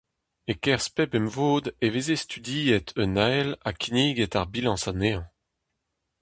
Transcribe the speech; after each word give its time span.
E-kerzh 0.51 0.89
pep 0.95 1.11
emvod 1.19 1.65
e 1.85 1.87
veze 1.93 2.17
studiet 2.25 2.87
un 3.01 3.13
ahel 3.27 3.49
ha 3.65 3.71
kinniget 3.81 4.37
ar 4.39 4.47
bilañs 4.53 4.85
anezhañ. 4.91 5.23